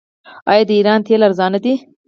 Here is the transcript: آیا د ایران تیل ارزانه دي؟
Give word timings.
آیا 0.51 0.63
د 0.67 0.71
ایران 0.77 0.99
تیل 1.07 1.21
ارزانه 1.27 1.59
دي؟ 1.63 1.73